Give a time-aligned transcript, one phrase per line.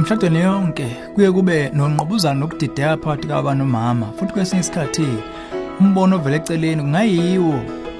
[0.00, 5.08] Emshadweni yonke kuye kube nonqobuzana nokudideka phakathi kwababa nomama futhi kwesinye isikhathi
[5.80, 7.56] umbono ovela eceleni kungayiwo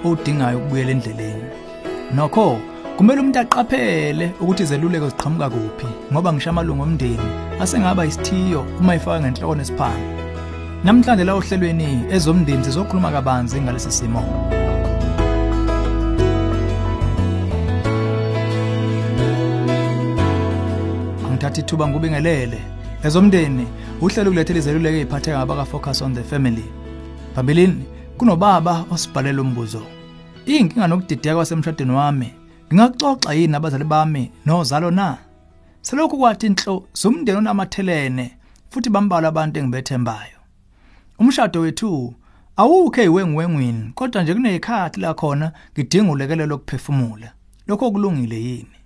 [0.07, 1.49] odingayo ukubuyela endleleni.
[2.15, 2.59] Nokho
[2.97, 7.29] kumele umuntu aqaphele ukuthi izeluleko ziqhamuka kuphi ngoba ngisho amalungu omndeni
[7.63, 10.21] asengaba isithiyo uma ifaka ngenhloko nesiphango.
[10.85, 14.23] Namhlanje la ohlelweni ezomndeni sizokhuluma kabanzi ngalesi simo.
[21.51, 22.61] Ngithatha ithuba ngubingelele
[23.03, 23.67] ezomndeni
[24.01, 26.65] uhlelo kulethele izeluleko eziphatheka ngabaka focus on the family.
[27.35, 27.85] Phambilini
[28.19, 29.83] kunobaba osibhalela umbuzo.
[30.47, 32.35] Inkinga nokudideka kwasemshadweni wami.
[32.73, 34.31] Ngingaxoxa yini abazali bami?
[34.47, 35.19] Nozalo na?
[35.83, 38.37] Selokhu kwathi inhlo zomndeni onamathelene
[38.71, 40.39] futhi bambala abantu engibethembayo.
[41.19, 42.15] Umshado wethu
[42.57, 47.33] awukho eyiwengiwengwini kodwa nje kunezikhathi la khona ngidinga ulekelelo lokuphefumula.
[47.67, 48.80] Lokho kulungile yini?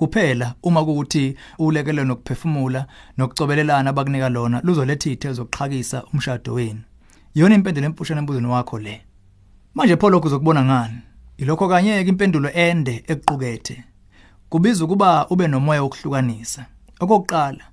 [0.00, 2.86] Kuphela uma kuukuthi ulekelelo nokuphefumula
[3.18, 6.80] nokucobelelana abakunika lona luzoletha izithe zokuxhakisa umshado wenu.
[7.34, 9.00] Iyona impendulo empushana embuzweni wakho le.
[9.74, 10.98] Manje pho lokho uzokubona ngani?
[11.38, 13.84] Ilokho kanye ke impendulo ende ekuqukethe
[14.48, 16.66] kubiza ukuba ube nomoya wokuhlukanisa.
[17.00, 17.64] Okokuqala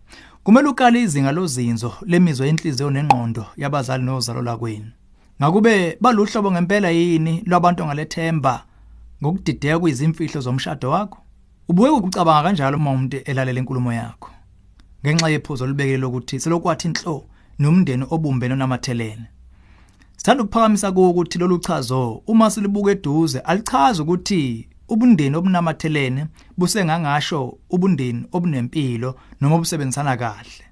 [0.43, 4.91] kumele uqale izinga lozinzo lemizwa yenhliziyo nengqondo yabazali nozalo lakwenu.
[5.41, 8.63] Ngakube baluhlobo ngempela yini lwabantu ongalethemba
[9.23, 11.19] ngokudideka kuyizimfihlo zomshado wakho?
[11.69, 14.29] Ubuye ukucabanga kanjalo uma umuntu elalela inkulumo yakho
[15.03, 17.25] ngenxa yephuzo olubekile lokuthi selokwathi inhlo
[17.59, 19.25] nomndeni obumbene onamathelene.
[20.17, 29.15] Sithanda ukuphakamisa ukuthi lolu chazo uma silibuka eduze alichaza ukuthi ubundeni obunamathelene busengangasho ubundeni obunempilo
[29.41, 30.65] noma obusebenzisana kahle.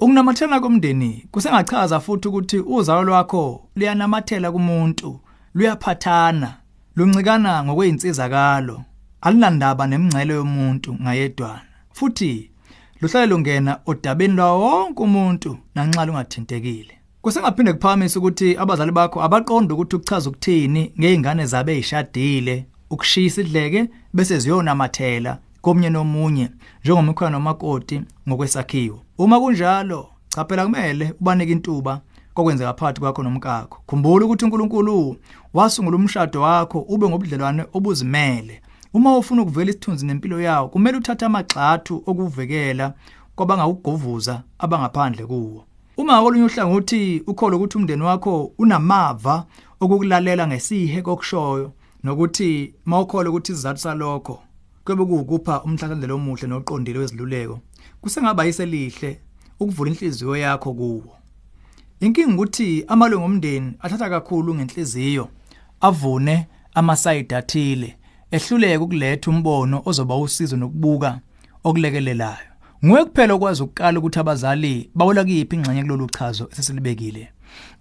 [0.00, 5.20] Ukunamathelana komndeni kusengachaza futhi ukuthi uzalo lwakho liyanamathela kumuntu
[5.54, 6.50] luyaphathana
[6.96, 8.84] luncikana ngokwezinsizakalo
[9.20, 12.50] alinandaba nemingcele yomuntu ngayedwana futhi
[13.00, 16.94] luhlale lungena odabeni lwawo wonke umuntu nanxa lungathintekile.
[17.22, 24.38] Kusengaphinde kuphakamisa ukuthi abazali bakho abaqonda ukuthi ukuchaza ukuthini ngeingane zabe ezishadile ukushisa idleke bese
[24.38, 26.50] ziyonamathela komnye nomunye
[26.84, 29.02] njengomkhwana nomakoti ngokwesakhiwo.
[29.18, 32.00] Uma kunjalo cha phela kumele ubanike intuba
[32.34, 33.78] kokwenzeka phakathi kwakho nomkakho.
[33.86, 35.16] Khumbula ukuthi uNkulunkulu
[35.54, 38.62] wasungula umshado wakho ube ngobudlelwane obuzimele.
[38.94, 42.94] Uma ufuna ukuvela isithunzi nempilo yawo kumele uthathe amagxathu okuvikela
[43.36, 45.64] kwabangawugovuza abangaphandle kuwo.
[45.96, 49.46] Uma kolunye uhlangothi ukholo ukuthi umndeni wakho unamava
[49.80, 51.72] okukulalela ngesihe kokushoyo
[52.04, 54.42] nokuthi mawukhole ukuthi isizathu salokho
[54.84, 57.60] kube kuwukupha umhlakandlela omuhle noqondile weziluleko
[58.00, 59.20] kusengaba yiselihle
[59.60, 61.12] ukuvula inhliziyo yakho kuwo.
[62.00, 65.28] Inkingi ukuthi amalungu omndeni athatha kakhulu ngenhliziyo
[65.80, 67.98] avune amasayidi athile
[68.30, 71.20] ehluleke ukuletha umbono ozoba usizo nokubuka
[71.64, 72.48] okulekelelayo.
[72.84, 77.28] Nguwe kuphela okwazi ukukala ukuthi abazali bawela kuyiphi ingxenye kulolu chazo esesilibekile.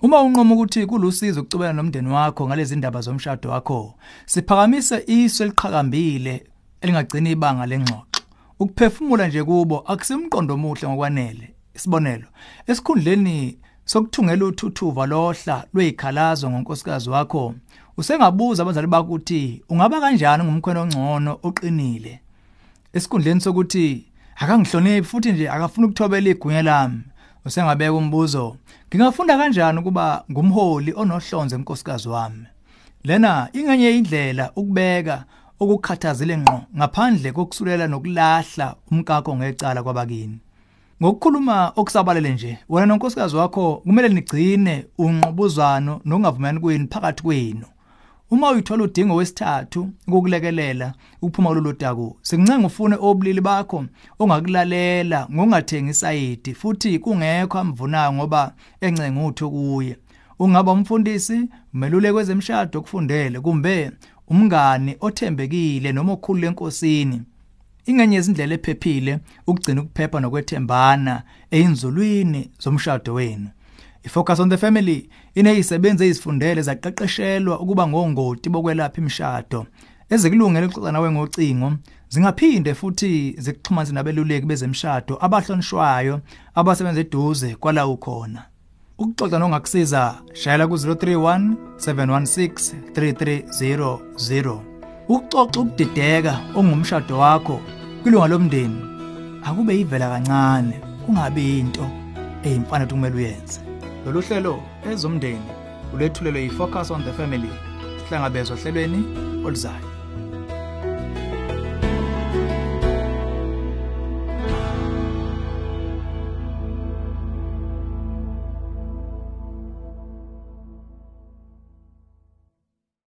[0.01, 6.43] Uma unqoma ukuthi kulusizo ukucubela nomndeni wakho ngalezi ndaba zomshado wakho siphakamise iso eliqhakambile
[6.81, 8.21] elingagcina ibanga lengxoxo.
[8.59, 12.27] Ukuphefumula nje kubo akusimqondo omuhle ngokwanele isibonelo
[12.67, 17.53] esikhundleni sokuthungela uthuthuva lohla lwezikhalazo ngonkosikazi wakho
[17.97, 22.19] usengabuza abazali bakho ukuthi ungaba kanjani ngumkhwena ongcono oqinile.
[22.93, 24.05] Esikhundleni sokuthi
[24.35, 27.01] akangihloniphi futhi nje akafuna ukuthobela igunya lami.
[27.45, 28.57] Usengabeka umbuzo
[28.89, 32.45] ngingafunda kanjani ukuba ngumholi onohlonze enkosikazi wami?
[33.03, 35.23] Lena ingenye indlela ukubeka
[35.59, 40.39] okukhathazile ngqo ngaphandle kokusulela nokulahla umkakho ngecala kwabakini.
[41.01, 47.65] Ngokukhuluma okusabalele nje wena nonkosikazi wakho kumele nigcine unqobuzano nokungavumelani kwenu phakathi kwenu.
[48.31, 53.85] Uma uyithola udingo wesithathu ukukulekelela ukuphuma kulolu daku sikuncenga ufune obulili bakho
[54.19, 59.97] ongakulalela ngokungathengi isayidi futhi kungekho amvunayo ngoba encenga utho kuye.
[60.39, 63.91] Ungaba umfundisi umeluleki wezemshado okufundele kumbe
[64.27, 67.21] umngane othembekile noma okhulu enkosini.
[67.87, 73.49] Ingenye izindlela ephephile ukugcina ukuphepha nokwethembana einzulwini zomshado wenu.
[74.03, 79.65] Ifocus on the family inezisebenzi ezifundele zaqeqeshelwa ukuba ngongoti bokwelapha imishado
[80.09, 81.73] ezikulungele ukuxoxa nawe ngocingo
[82.09, 86.21] zingaphinde futhi zikuxhumanise nabeluleki bezemshado abahlonishwayo
[86.55, 88.41] abasebenza eduze kwala ukhona
[88.97, 90.01] ukuxoxa nongakusiza
[90.33, 94.59] shayela ku 031 716 3300
[95.09, 97.61] ukuxoxa ukudideka ongumshado wakho
[98.07, 98.81] kwilunga lomndeni
[99.43, 101.85] akube ivela kancane kungabe into
[102.43, 103.59] eyimfana ukuthi kumele uyenze.
[104.05, 105.51] Lolu hlelo ezomndeni
[105.93, 107.51] ulethulelwe yi-focus on the family
[107.99, 108.99] sihlangabezwa ohlelweni
[109.45, 109.86] oluzayo.